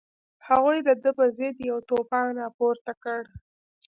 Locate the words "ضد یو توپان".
1.37-2.27